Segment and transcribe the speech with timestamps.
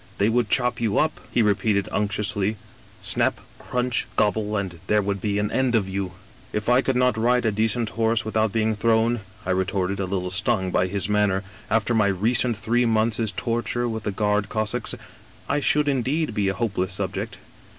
[0.17, 2.55] They would chop you up,' he repeated unctuously,'
[3.03, 7.19] snap, crunch, gobble, and there would be an end of you!'"* If I could not
[7.19, 11.43] ride a decent horse without being thrown,' I retorted, a little stung by his manner,
[11.69, 14.95] 'after my recent three months' torture with the Guard Cossacks,
[15.47, 17.37] I should indeed be a hopeless subject.